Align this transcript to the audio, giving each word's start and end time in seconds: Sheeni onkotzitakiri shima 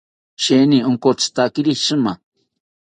Sheeni 0.43 0.79
onkotzitakiri 0.89 1.73
shima 1.83 2.13